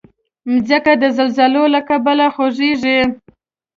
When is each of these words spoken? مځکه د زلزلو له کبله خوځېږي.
مځکه 0.51 0.93
د 1.01 1.03
زلزلو 1.17 1.63
له 1.73 1.81
کبله 1.89 2.25
خوځېږي. 2.35 2.99